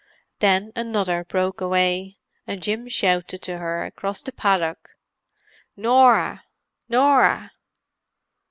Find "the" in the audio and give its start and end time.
4.23-4.31